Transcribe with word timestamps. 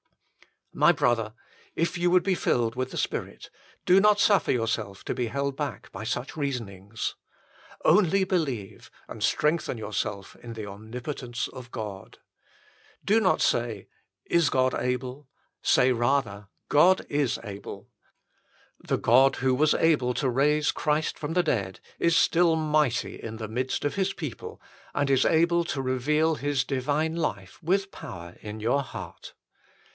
1 0.73 0.79
My 0.79 0.91
brother, 0.93 1.33
if 1.75 1.95
you 1.95 2.09
would 2.09 2.23
be 2.23 2.33
filled 2.33 2.73
with 2.75 2.89
the 2.89 2.97
Spirit, 2.97 3.51
do 3.85 3.99
not 3.99 4.19
suffer 4.19 4.51
yourself 4.51 5.03
to 5.03 5.13
be 5.13 5.27
held 5.27 5.55
back 5.55 5.91
by 5.91 6.03
such 6.03 6.35
reasonings." 6.37 7.15
Only 7.85 8.23
believe" 8.23 8.89
and 9.09 9.21
strengthen 9.21 9.77
yourself 9.77 10.35
in 10.37 10.53
the 10.53 10.65
omnipotence 10.65 11.49
of 11.49 11.69
God. 11.69 12.17
Do 13.05 13.19
not 13.19 13.41
say: 13.41 13.89
is 14.25 14.49
God 14.49 14.73
able? 14.73 15.27
Say 15.61 15.91
rather: 15.91 16.47
God 16.69 17.05
is 17.09 17.37
ABLE. 17.43 17.87
The 18.79 18.97
God 18.97 19.35
who 19.35 19.53
was 19.53 19.75
able 19.75 20.13
to 20.15 20.29
raise 20.29 20.71
Christ 20.71 21.19
from 21.19 21.33
the 21.33 21.43
dead 21.43 21.79
is 21.99 22.15
still 22.17 22.55
mighty 22.55 23.21
in 23.21 23.35
the 23.37 23.49
midst 23.49 23.83
of 23.85 23.95
His 23.95 24.13
people, 24.13 24.59
and 24.95 25.09
is 25.11 25.25
able 25.25 25.63
to 25.65 25.81
reveal 25.81 26.35
His 26.35 26.63
divine 26.63 27.15
life 27.17 27.61
with 27.61 27.91
power 27.91 28.35
in 28.41 28.61
your 28.61 28.81
heart. 28.81 29.35